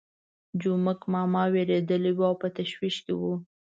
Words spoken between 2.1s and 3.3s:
وو او په تشویش کې